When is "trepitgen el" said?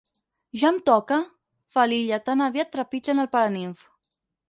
2.79-3.33